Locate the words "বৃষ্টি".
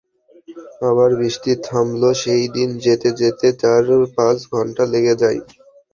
1.15-1.51